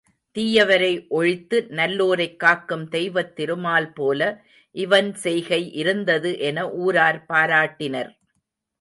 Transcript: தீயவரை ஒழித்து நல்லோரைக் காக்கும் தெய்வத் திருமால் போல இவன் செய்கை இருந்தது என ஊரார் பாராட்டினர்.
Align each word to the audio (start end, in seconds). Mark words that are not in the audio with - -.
தீயவரை 0.35 1.07
ஒழித்து 1.09 1.67
நல்லோரைக் 1.69 2.35
காக்கும் 2.35 2.87
தெய்வத் 2.87 3.35
திருமால் 3.35 3.93
போல 3.93 4.19
இவன் 4.75 5.13
செய்கை 5.15 5.73
இருந்தது 5.73 6.39
என 6.39 6.69
ஊரார் 6.79 7.25
பாராட்டினர். 7.29 8.11